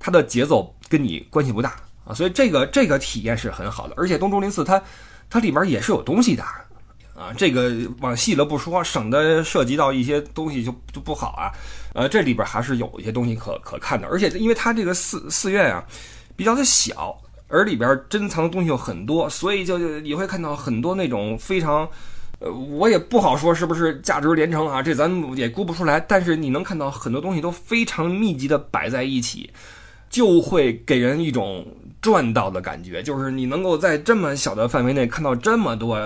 [0.00, 2.12] 他的节奏跟你关系不大啊。
[2.12, 4.82] 所以这个这个体验是很好的，而且东竹林寺它
[5.28, 6.42] 它里面也是有东西的。
[7.20, 11.52] 啊，这个往细了不说，省得涉及到一些东西就就不好啊。
[11.92, 15.84] 呃，这里边还是有一些东西可可看的，而且因为它这个寺寺院啊
[16.34, 17.14] 比较的小，
[17.48, 21.86] 而里边珍藏的东西又很多，所以就你会看到很多那种非常，
[22.38, 26.00] 呃，我也不好说是不是价值连城啊，这咱也估不出来。
[26.00, 29.50] 但是你能看到很多东西都非常密集的摆在一起，
[30.08, 31.66] 就会给人一种
[32.00, 36.00] 赚到的感觉，就是你能够在这么小的范围内看到这么多。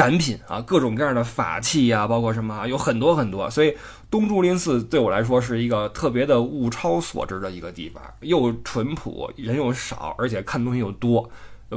[0.00, 3.50] 展品啊，各种各样的法器呀，包括什么，有很多很多。
[3.50, 3.76] 所以
[4.10, 11.28] 东竹林寺对我来说是一个特别的物超所值的一个地方，又淳朴，人又少，而且看东西又多。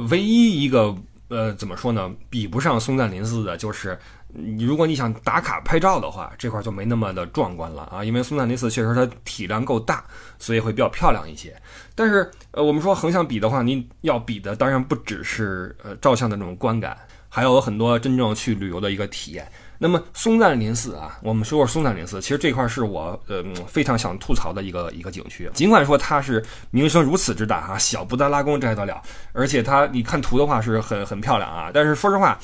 [0.08, 0.96] 唯一一个
[1.28, 8.02] 呃，怎么说呢，比不上松赞林寺的，就是你如果你想打卡拍照的话，这块就没那么的壮观了啊。
[8.02, 10.02] 因为松赞林寺确实它体量够大，
[10.38, 11.54] 所以会比较漂亮一些。
[11.94, 16.96] 但是呃，我们说横向比的话，你要比的当然不只是呃照相的那种观感。
[17.34, 19.44] 还有很多真正去旅游的一个体验。
[19.76, 25.50] 那么松赞林寺啊，我们说说松赞林寺，其实这块是我呃非常想吐槽的一个一个景区。
[25.52, 32.38] 尽管说它是名声如此之大啊，小布达拉宫这还得了，而且它你看图的话是很很漂亮啊，但是说实话。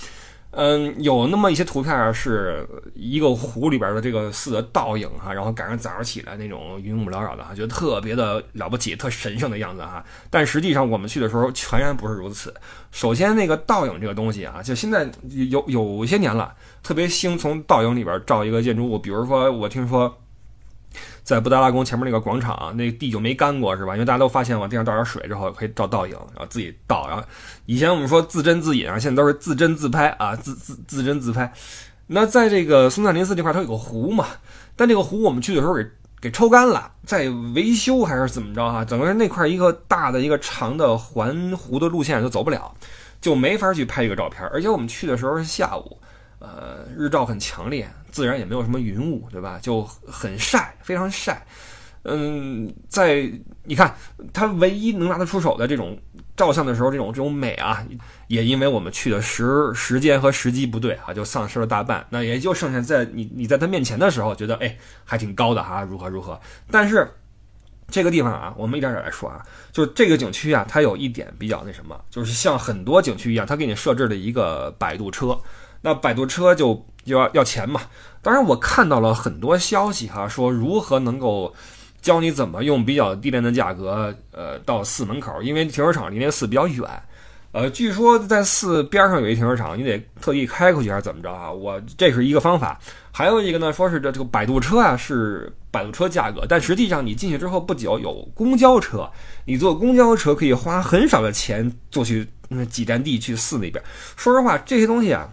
[0.53, 10.05] 嗯，有那么一些图片是一个湖里边的这个寺的倒影哈，然后赶上早上起来那种云雾缭绕的哈，觉得特别的了不起，特神圣的样子哈。
[10.29, 12.53] 但实际上我们去的时候全然不是如此。
[12.91, 15.09] 首先那个倒影这个东西啊，就现在
[15.51, 20.17] 有有些年了，特别兴从倒影里边照一个建筑物，比如说我听说。
[21.31, 23.93] 在布达拉宫前面那个广场，那地就没干过，是吧？
[23.93, 27.07] 因为大家都发现往地上倒点水之后可以照倒影，然后自己倒。
[27.07, 27.23] 然后
[27.67, 31.53] 以前我们说自斟自饮啊，现在都是自斟自拍啊，自自自斟自拍。
[32.09, 34.27] 那在这个松赞林寺这块，它有个湖嘛，
[34.75, 35.87] 但这个湖我们去的时候给
[36.21, 38.85] 给抽干了，在维修还是怎么着哈？
[38.85, 42.75] 整个那块一个大的一个长的环湖的路线就走不了，
[43.21, 44.45] 就没法去拍一个照片。
[44.49, 45.97] 而且我们去的时候是下午。
[46.41, 49.61] 呃，日照很强烈，自然也没有什么云雾，对吧？
[49.63, 51.47] 就很晒，非常晒。
[52.05, 53.31] 嗯，在
[53.63, 53.95] 你看，
[54.33, 56.01] 它唯一能拿得出手的这种
[56.35, 57.87] 照相的时候，这种这种美啊，
[58.27, 62.07] 也因为我们去的时时间和时机不对啊，就丧失了大半。
[62.09, 66.41] 那也就剩下在你你在它面前的时候，觉得哎，还挺高的哈，如何如何。
[66.71, 67.07] 但是
[67.89, 75.39] 这个地方啊，我们一点点来说啊，就是这个景区啊，它有一点比较那什么，就是像很多景区一样，它给你设置了一个摆渡车。
[75.83, 77.81] 那摆渡车就就要要钱嘛？
[78.23, 81.55] 当然，我看到了很多消息哈，说如何能够
[82.03, 86.87] 教你怎么用比较低廉的价格，呃，到寺门口，因为停车场离那寺比较远。
[87.53, 91.51] 呃，据说在寺边上有一停车场，你得特意开过去还是怎么着啊？
[91.51, 92.79] 我这是一个方法。
[93.11, 99.11] 还有一个呢，说是这这个摆渡车啊是摆渡车价格，但实际上你进去之后不久有公交车，
[99.47, 103.83] 你坐公交车可以花很少的钱坐去那几站地去寺那边。
[104.17, 105.29] 说实话，这些东西啊。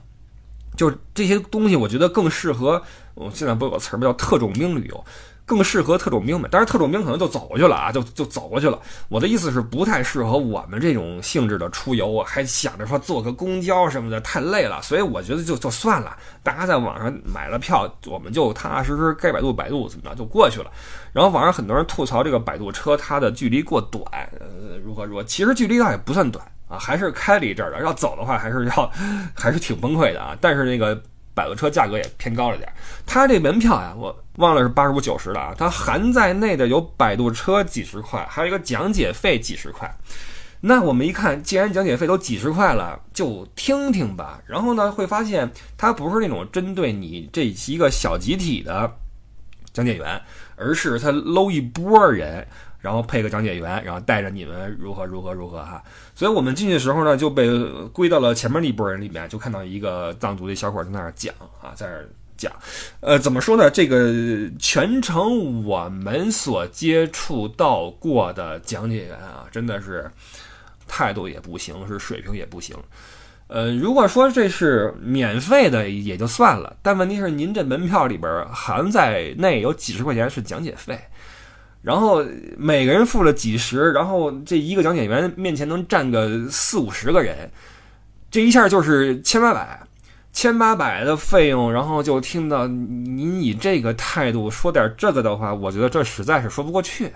[0.77, 2.81] 就这些东西，我觉得更适合。
[3.15, 4.03] 我现在不有个词儿吗？
[4.03, 5.05] 叫特种兵旅游，
[5.43, 6.47] 更适合特种兵们。
[6.51, 8.79] 但是特种兵可能就走过去了啊，就就走过去了。
[9.09, 14.79] 我的意思是，不太适合我们这种性质的出游，还想着说坐个公交什么的太累了。
[14.83, 20.69] 所以我觉得就就算了，大家在网上买了票，我们就踏踏实实该百度百度怎么着就过去了。
[21.11, 24.05] 然后网上很多人吐槽这个摆渡车，它的距离过短，
[24.39, 25.23] 呃，如何如何？
[25.23, 26.45] 其实距离倒也不算短。
[26.67, 27.81] 啊，还是开了一阵儿的。
[27.81, 28.91] 要走的话，还是要，
[29.33, 30.37] 还是挺崩溃的啊。
[30.41, 31.01] 但是那个
[31.33, 32.71] 摆渡车价格也偏高了点。
[33.05, 39.89] 它这门票呀，我忘了是八十五九十了啊，它含在内的有摆渡车几十块，还有一个讲解费几十块。
[40.59, 44.41] 那我们一看，既然讲解费都几十块了，就听听吧。
[44.47, 48.91] 然后呢，会发现它不是那种针对你这一个小集体的
[49.71, 50.19] 讲解员，
[50.55, 52.47] 而是他搂一波人，
[52.87, 55.83] 然后配个讲解员，然后带着你们如何如何如何哈。
[56.15, 57.49] 所以我们进去的时候呢，就被
[57.91, 62.49] 归到了前面那一波人里面，就看到一个藏族的小伙在那儿讲啊，在那儿讲。
[63.01, 63.69] 呃，怎么说呢？
[63.69, 70.09] 这个全程我们所接触到过的讲解员啊，真的是。
[70.89, 72.73] 态度也不行，是水平也不行。
[73.47, 80.97] 呃，如果说这是免费的也就算了，但问题是您这门票里边含在内有几十块钱是讲解费，
[81.81, 82.25] 然后
[82.57, 87.49] 每个人付了几十，然后这一个讲解员面前能站个四五十个人，
[88.29, 89.79] 这一下就是千八百，
[90.33, 97.11] 千八百的费用，然后就听到您以这个态度说点这个的话，我觉得这实在是说不过去。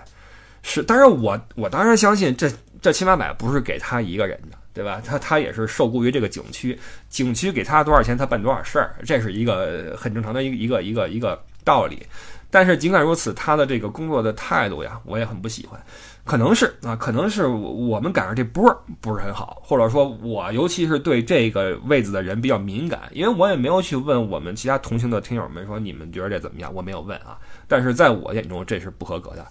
[0.62, 2.50] 是，当然我我当然相信这。
[2.80, 5.00] 这千八百不是给他一个人的，对吧？
[5.06, 6.76] 他他也是受雇于这个景区，
[7.08, 12.04] 景区给他多少钱，他办多少事儿，这是一个很正常的一个一个一个一个道理。
[12.52, 15.82] 但是尽管如此，他的这个工作的态度呀，我也很不喜欢。
[16.22, 27.38] 可能是啊，可能是我们赶上这波儿不是很好，或者说我尤其是对这个位子的人比较敏感，因为我也没有去问我们其他同行的听友们说你们觉得这怎么样，我没有问啊。
[27.66, 29.46] 但是在我眼中这是不合格的，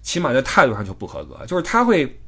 [0.00, 2.18] 起码在态度上就不合格，就是他会。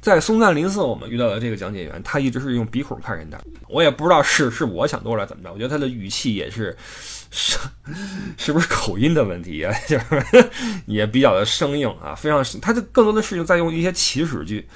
[0.00, 3.38] 在松赞林寺，我们遇到的这个讲解员，他一直是用鼻孔看人的。
[3.68, 6.76] 我也不知道是是我想多了怎么着，我觉得他的语气也是，
[7.30, 7.58] 是
[8.36, 9.72] 是不是口音的问题啊？
[9.88, 10.04] 就是
[10.86, 14.66] 也比较的生硬啊，非常他就更多的事情在用一些祈使句，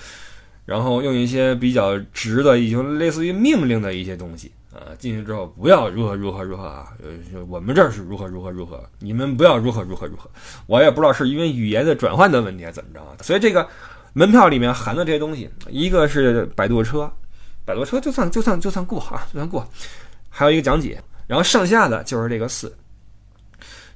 [0.64, 4.94] 然后用一些比较直的，已经类似于命令的一些东西啊。
[4.98, 10.30] 进去之后不要如何如何如何啊，呃，我们这儿是如何如何如何，你们不要如何如何如何。
[10.66, 13.68] 我也不知道是因为语言的转换的问题还是怎么着啊，所以这个。
[14.16, 17.12] 门票里面含的这些东西，一个是摆渡车，
[17.64, 19.68] 摆渡车就算就算就算过啊，就算过，
[20.30, 22.76] 还有一个讲解，然后剩下的就是这个寺。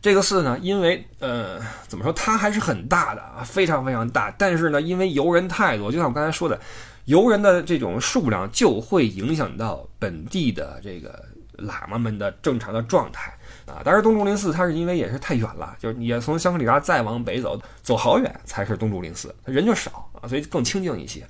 [0.00, 4.32] 这个寺呢，因为呃怎么说，它还是很大的啊，非常非常大。
[4.38, 6.58] 但是呢，因为游人太多，就像我刚才说的，
[7.06, 11.24] 游人的这种数量就会影响到本地的这个
[11.56, 13.34] 喇嘛们的正常的状态。
[13.66, 21.26] 啊，当然东竹林寺它是因为也是太远了，就是也从香格里拉再往北走，走好远才是东竹林寺，人就少啊，所以更清静一些。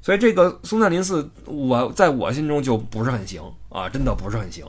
[0.00, 4.64] 所以这个松赞林寺，我在我心中就不是很行啊，真的不是很行。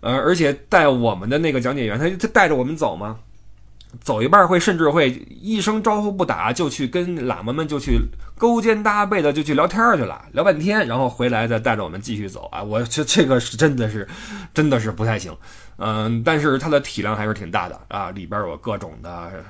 [0.00, 3.18] 呃，而且带我们的那个讲解员，他他带着我们走吗？
[4.00, 5.10] 走一半会甚至会
[5.40, 7.98] 一声招呼不打就去跟喇嘛们就去
[8.38, 12.62] 勾肩搭背的就去聊天去了，聊半天，然后回来再带着我们继续走啊！
[12.62, 14.06] 我这这个是真的是
[14.54, 15.36] 真的是不太行，
[15.78, 19.44] 嗯，但是它的体量还是挺大的啊，里边有各种的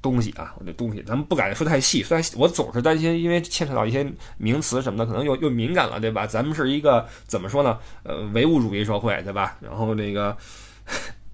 [0.00, 4.06] 东西啊，我这东西咱们不敢说太细，虽然我总是担心，因为牵扯到一些
[4.36, 6.26] 名词什么的，可能又又敏感了，对吧？
[6.26, 7.78] 咱们是一个怎么说呢？
[8.02, 9.56] 呃，唯物主义社会，对吧？
[9.60, 10.36] 然后那个。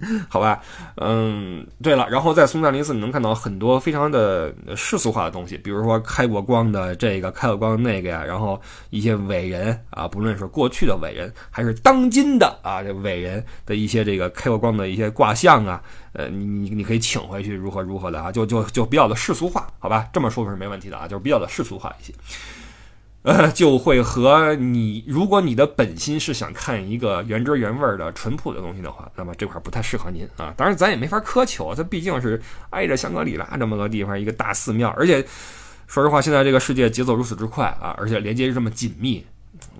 [0.28, 0.60] 好吧，
[0.96, 15.80] 嗯，对了，然后在松赞林寺你能看到很多非常的世俗化的东西，比如说开过光的这个，开过光那个呀，然后一些伟人啊，不论是过去的伟人还是当今的啊这伟人的一些这个开过光的一些卦象啊，
[16.12, 22.12] 呃，你你你可以请回去如何如何的啊，就就就比较的世俗化，好吧，这么说是没问题的啊，就是比较的世俗化一些。
[23.24, 30.52] 呃，就会和你，如果你的本心是想看一个原汁原味的淳朴的东西的话，那么这块不太适合您啊。
[30.58, 35.24] 当然，咱也没法苛求，它毕竟是挨着香格里拉这么个地方，一个大寺庙，而且
[35.86, 39.24] 说实话，现在这个世界节奏如此之快啊，而且连接这么紧密。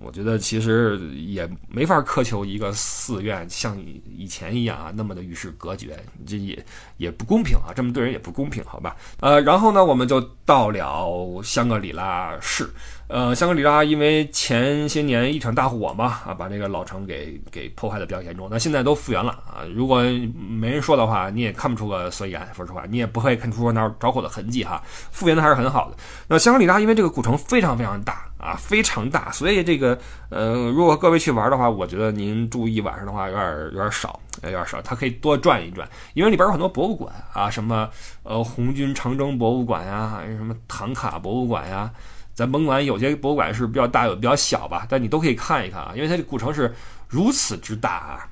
[0.01, 3.77] 我觉得其实也没法苛求一个寺院像
[4.17, 6.65] 以前一样啊，那么的与世隔绝，这也
[6.97, 8.95] 也不公平啊，这么对人也不公平，好吧？
[9.19, 12.67] 呃，然后呢，我们就到了香格里拉市。
[13.07, 18.47] 呃，香格里拉因为前些年一场大火嘛，啊，把这个老城给给破坏的比较严重。
[18.49, 20.01] 那现在都复原了啊，如果
[20.49, 22.47] 没人说的话，你也看不出个所以然。
[22.55, 25.97] 说实话，你也不会看出哪着火的痕迹哈，复原的还是很好的。
[26.27, 29.95] 那香格里拉因为这个古城非常非常大啊，非常大，所以这个
[30.29, 34.81] 呃，如果各位去玩的话，我觉得您住一晚上的话有点有点少，有点少。
[34.81, 37.87] 它可以多转一转，因为里边有很多博物馆啊，什么
[38.23, 41.91] 呃红军长征博物馆呀，什么唐卡博物馆呀。
[42.35, 46.71] 咱甭管有些博物馆是比较大，有比较小吧，但你都可以看一看啊，因为它这古城是
[47.07, 48.29] 如此之大啊。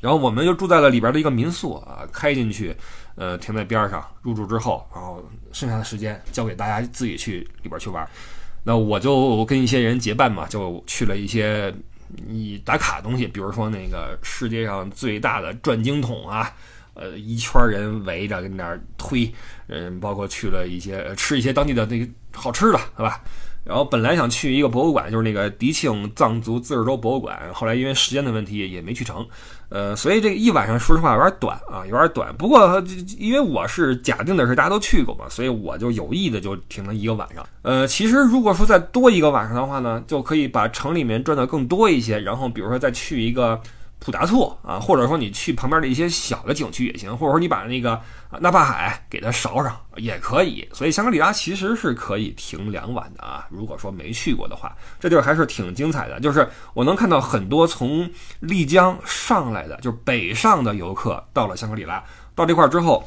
[0.00, 2.76] 然后我们就住在了里边的一个民宿啊，开进去，
[3.16, 8.08] 呃，停在边上，入住之后，然后剩下的时间交给大家自己去里边去玩。
[8.62, 11.74] 那我就跟一些人结伴嘛，就去了一些
[12.28, 16.52] 你打卡东西，比如说那个世界上最大的转经筒啊，
[16.96, 19.30] 呃，一圈人围着跟那儿推，
[19.68, 23.20] 嗯，包括去了一些吃一些当地的那个好吃的，对吧？
[23.64, 29.26] 然后本来想去一个博物馆，就是那个迪庆藏族自治州博物馆，后来因为时间的问题也没去成。
[29.68, 32.32] 呃，所以这一晚上说实话有点短啊，有点短。
[32.36, 32.80] 不过
[33.18, 37.44] 因为我是假定的是大家都去过嘛，所以我就有意的就停了一个晚上。
[37.62, 43.60] 呃，其实如果说再多一个晚上的话呢，就可以把城里面转的更多一些，然后比如说再去一个。
[43.98, 48.00] 普达措啊，或者说你去旁边的一些小的景区也行，或者说你把那个
[48.38, 50.68] 纳帕海给它勺上也可以。
[50.72, 53.46] 所以香格里拉其实是可以停两晚的啊。
[53.50, 56.20] 如果说没去过的话，这地儿还是挺精彩的。
[56.20, 58.08] 就是我能看到很多从
[58.40, 62.00] 丽江上来的，就是北上的游客到了香格里拉，
[62.34, 63.02] 到这块儿之后，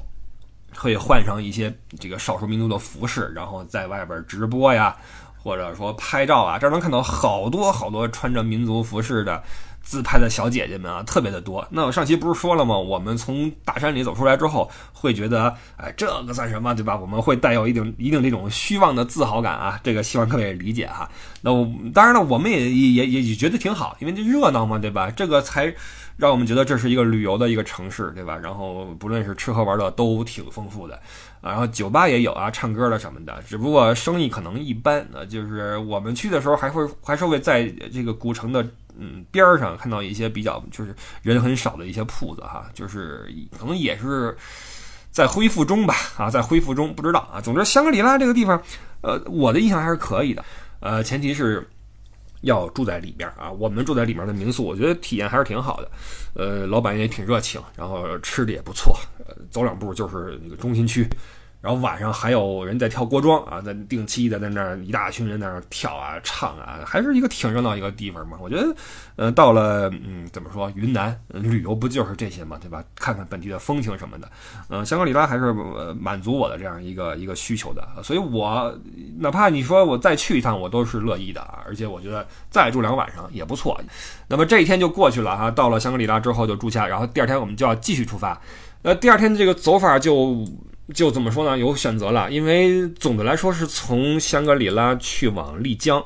[0.75, 4.97] 可以换上一些这个少数民族的服饰，然后在外边直播呀，
[5.37, 6.59] 或者说拍照啊。
[6.59, 9.41] 这儿能看到好多好多穿着民族服饰的。
[9.89, 11.67] 自拍的小姐姐们啊，特别的多。
[11.71, 12.77] 那我上期不是说了吗？
[12.77, 16.95] 我们从大山里走出来之后，会觉得，哎，这个算什么，对吧？
[16.95, 19.79] 我们会带有一定一定这种虚妄的自豪感啊。
[19.83, 21.09] 这个希望各位理解哈。
[21.41, 25.09] 那我当然了，我们也也也也觉得挺好，因为这热闹嘛，对吧？
[25.09, 25.73] 这个才
[26.17, 28.37] 让我们觉得这是一个旅游的一个城市，对吧？
[28.37, 30.99] 然后不论是吃喝玩乐都挺丰富的。
[31.41, 35.03] 然后酒吧也有啊，唱歌的什么的，只不过生意可能一般。
[35.13, 38.63] 呃，就是我们去的时候，还会还是会在这个古城的。
[38.99, 44.35] 嗯，边儿上看到一些比较就是人很少的一些铺子哈，就是可能也是
[45.09, 47.39] 在恢复中吧啊，在恢复中不知道啊。
[47.39, 48.61] 总之，香格里拉这个地方，
[49.01, 50.43] 呃，我的印象还是可以的，
[50.81, 51.65] 呃，前提是
[52.41, 53.49] 要住在里边啊。
[53.49, 55.91] 我们住在里面的民宿，我觉得体验还是挺好的，
[56.33, 61.07] 呃，老板也挺热情，然后吃的也不错，呃，走两步就是那个中心区。
[61.61, 68.37] 然后晚上还有人在跳锅庄啊，在定期的在那儿一大群人在那儿跳啊唱啊，还是一个挺热闹一个地方嘛。
[68.39, 68.73] 我觉得，
[69.17, 72.81] 呃，到了嗯怎么说云南旅游不就是这些嘛，对吧？
[72.95, 74.31] 看看本地的风情什么的，
[74.69, 75.51] 嗯，香格里拉还是
[75.99, 77.85] 满足我的这样一个一个需求的。
[78.01, 78.73] 所以我
[79.17, 81.59] 哪怕你说我再去一趟，我都是乐意的啊。
[81.65, 83.77] 而且我觉得再住两晚上也不错。
[84.29, 88.39] 那么这一天就过去了哈，到了香格里拉之后就住下，然后第二天我们就要继续出发。
[88.81, 90.47] 那第二天的这个走法就。
[90.93, 91.57] 就怎么说呢？
[91.57, 96.03] 有选择了，因为总的来说是从香格里拉去往丽江，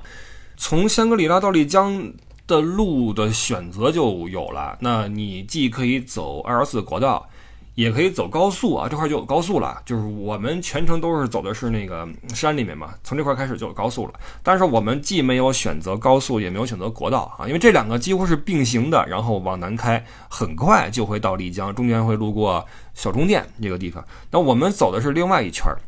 [0.58, 2.12] 从香格里拉到丽江
[2.46, 4.78] 的路的选择就有了。
[4.82, 7.28] 那你既可以走二十四国道。
[7.76, 9.82] 也可以走高速啊，这块就有高速了。
[9.84, 14.14] 就是我们全程都是走的是那个山里面嘛，从这块开始就有高速了。
[14.44, 19.04] 但是我们既没有选择高速，也没有选择国道啊，因为这两个几乎是并行的。
[19.08, 22.64] 然后往南开，很快就会到丽江，中间会路过
[22.94, 24.06] 小中甸这个地方。
[24.30, 25.82] 那我们走的是另外一圈儿，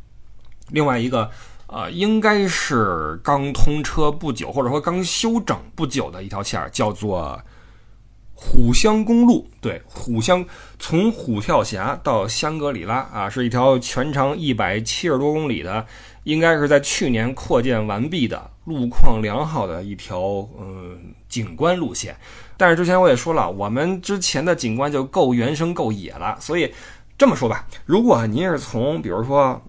[0.72, 1.30] 另外一个
[1.68, 7.40] 呃，应该是刚通车不久，或者说刚修整不久的一条线儿，叫做。
[8.36, 10.46] 虎香公路，对，虎香
[10.78, 15.86] 从虎跳峡到香格里拉啊，是一条全长一百七十多公里的，
[16.24, 22.16] 应该是在去年扩建完毕的，路况良好的一条嗯景观路线。
[22.58, 26.72] 但是之前我也说了，我们之前的景观就够原生、够野了，所以
[27.18, 29.62] 这么说吧，如果您是从比如说。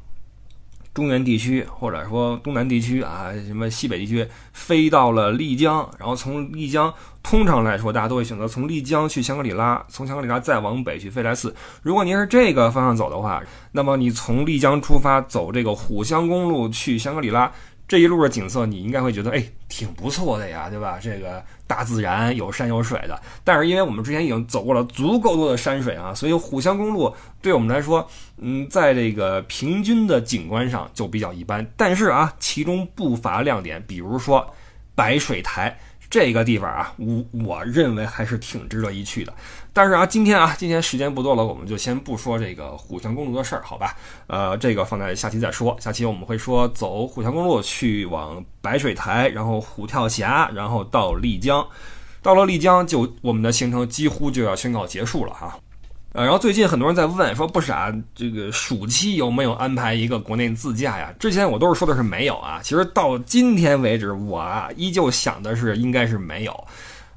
[0.97, 6.90] 中原地区或者说东南地区啊，什么西北地区，飞到了丽江，然后从丽江，
[7.22, 11.55] 通常来说，大家都会选择从丽江去香格里拉，从香格里拉再往北去飞来寺。
[11.82, 13.42] 如果您是这个方向走的话，
[13.72, 17.53] 那么你从丽江出发，走这个虎香公路去香格里拉。
[17.89, 20.99] 这一路的景色，你应该会觉得，哎，挺不错的呀，对吧？
[21.01, 23.20] 这个大自然有山有水的。
[23.45, 28.09] 但是因为我们之前已经走过了足够多的山水啊，所以虎香公路对我们来说，
[28.39, 31.64] 嗯，在这个平均的景观上就比较一般。
[31.76, 34.49] 但是啊，其中不乏亮点，比如说
[34.95, 35.78] 白水台。
[36.09, 39.34] 这个地方啊，我我认为还是挺值得一去的。
[39.77, 43.95] 但是啊，今天啊，今天时间不多了，我们就先不说这个虎翔公路的事儿，好吧？
[44.27, 45.77] 呃，这个放在下期再说。
[45.79, 51.62] 下期我们会说走虎翔公路去往白水台，然后虎跳峡，然后到丽江。
[52.22, 55.59] 到了丽江，就我们的行程几乎就要宣告结束了哈。
[56.14, 61.12] 呃，然后最近很多人在问说，不傻，这个暑期有没有安排一个国内自驾呀？
[61.18, 62.61] 之前我都是说的是没有啊。
[62.62, 66.66] 其实到今天为止，我啊依旧想的是应该是没有。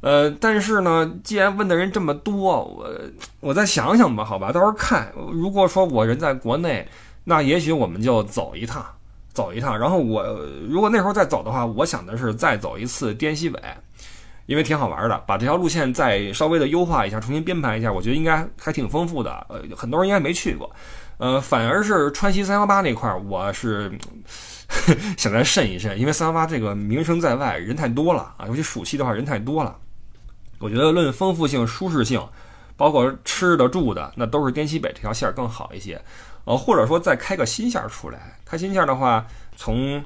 [0.01, 2.89] 呃，但是呢，既然问的人这么多，我
[3.39, 5.11] 我再想想吧，好吧，到时候看。
[5.31, 6.87] 如果说我人在国内，
[7.23, 8.85] 那也许我们就走一趟，
[9.33, 9.77] 走一趟。
[9.77, 10.23] 然后我
[10.69, 13.59] 如果那时候再走的话，我想的是再走一次滇西北。
[14.45, 19.45] 因为挺好玩的，把这条路线再稍微的优化一下，重新编排一下，我觉得应该还挺丰富的。
[19.47, 20.67] 呃，很多人应该没去过，
[21.19, 23.91] 呃，反而是川西三幺八那块儿，我是
[25.19, 29.75] 想再慎一慎，因为三幺八这个名声在外，人太多了啊，尤其暑期的话人太多了。
[30.59, 32.21] 我觉得论丰富性、舒适性，
[32.77, 35.99] 包括吃的住的，那都是滇西北这条线更好一些。
[36.45, 40.03] 呃，或者说再开个新线出来，开新线的话，从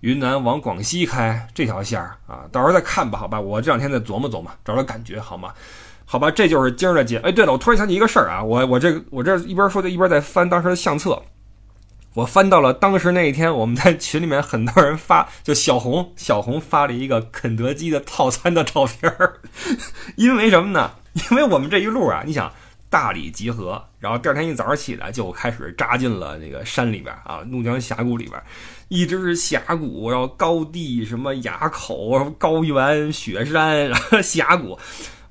[0.00, 5.52] 云南往广西开这条线儿啊，到时候再看吧，好吧，我这两天再琢磨琢磨，找找感觉，好吗？
[6.04, 7.18] 好吧，这就是今儿的节。
[7.18, 11.20] 哎，对了，我突然想起一个事儿啊，我我这我这一边说就一边在翻当时的相册，
[12.14, 19.40] 我翻到了当时那一天我们在群里面很多人发，就小红小红发了一个肯德基的套餐的照片儿，
[20.16, 20.92] 因为什么呢？
[21.30, 22.52] 因为我们这一路啊，你想。
[22.92, 28.38] 大理集合，然后第二天一早上起来就开始扎进了那个山里边啊，怒江峡谷里边，
[28.88, 34.78] 一直是峡谷，然后高地什么垭口、高原、雪山，然后峡谷，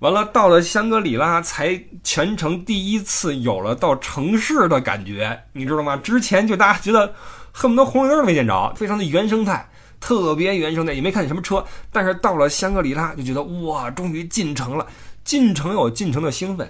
[0.01, 5.95] 完了到了香格里拉，才全程第一次有了到城市的感觉，你知道吗？
[5.97, 7.13] 之前就大家觉得
[7.51, 14.87] 恨不得红绿灯都没见着，非常的原生态，特别原生态，也没看见什么车，但是到了香格里拉就觉得哇，终于进城了，
[15.23, 16.67] 进城有进城的兴奋。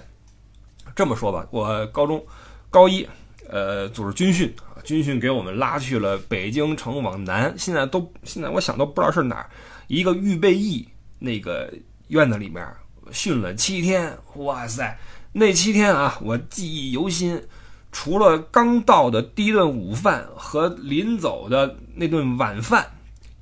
[0.94, 2.22] 这么说吧，我高中
[2.68, 3.08] 高一，
[3.48, 9.48] 呃，组织军训啊，军训给我们拉去了北京城往南，现在都现在我想都不知道是哪儿，
[9.86, 10.86] 一个预备役
[11.18, 11.72] 那个
[12.08, 12.62] 院子里面
[13.12, 14.98] 训了七天，哇塞，
[15.32, 17.40] 那七天啊，我记忆犹新。
[17.92, 22.90] 除了刚到的第一顿午饭和临走的那顿晚饭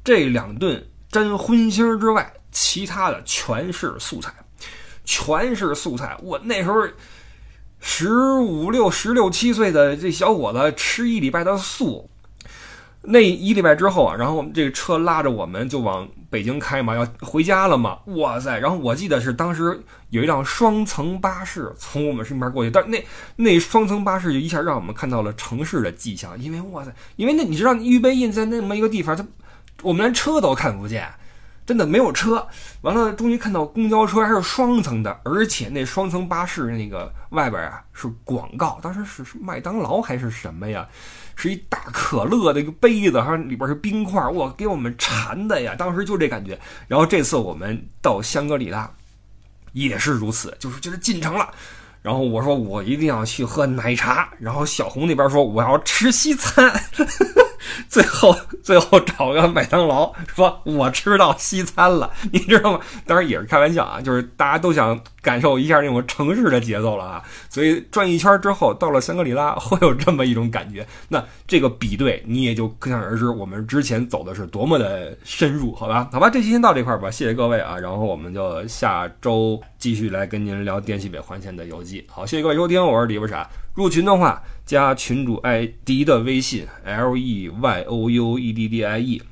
[0.02, 4.34] 这两顿沾荤腥之外，其他的全是素菜，
[5.04, 6.16] 全是素菜。
[6.22, 6.86] 我那时候。
[7.82, 12.10] 十五六、十六七岁的这小伙子吃一礼拜的素，
[13.03, 17.98] 那一礼拜之后啊，然后我们这个车拉着我们就往北京开嘛，要回家了嘛。
[18.16, 18.59] 哇塞！
[18.59, 23.03] 然后我记得是当时有一辆双层巴士从我们身边过去，但那
[23.36, 29.26] 那双层巴士就一下让我们看到了城市的迹象，因为哇塞，因为那你知道预备印在那么一个地方，它
[29.82, 31.09] 我们连车都看不见。
[31.66, 32.48] 真的没有车，
[32.80, 40.88] 完了，终于看到公交车还是双层的，而且那双层巴士那个外边啊是广告，当时是是麦当劳还是什么呀？
[41.41, 45.74] 是一大可乐的一个杯子，还里边是冰块，我，给我们馋的呀！
[45.78, 46.59] 当时就这感觉。
[46.86, 48.91] 然后这次我们到香格里拉
[49.72, 51.51] 也是如此，就是就是进城了。
[52.03, 56.70] 然后我说我一定要去喝奶茶，然后小红那边说我要吃西餐。
[57.88, 62.80] 最后，最后找个麦当劳，说我吃到西餐了，你知道吗？
[63.06, 67.22] 当然也是开玩笑啊，就是大家都想感受一下那种城市的节奏了啊。
[67.48, 70.86] 所以转一圈之后，到了香格里拉 会有这么一种感觉。
[71.08, 76.08] 那这个比对你也就可想而知，我们之前走的是多么的深入，好吧？
[76.12, 77.76] 好吧，这期先到这块儿吧，谢谢各位啊。
[77.78, 82.06] 然后我们就下周继续来跟您聊滇西北环线的游记。
[82.08, 83.48] 好，谢谢各位收听，我是李不傻。
[83.74, 89.22] 入群的话，加群主艾迪的微信 l e y o u e d d i e，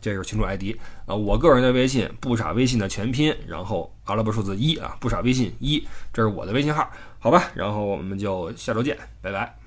[0.00, 1.12] 这是群主艾迪啊。
[1.12, 6.88] 我个人的微信不傻微信的全拼，然后阿拉伯数字一啊，不傻微信一，这是我的微信号，
[7.18, 7.50] 好吧。
[7.56, 9.61] 然后我们就下周见，拜拜。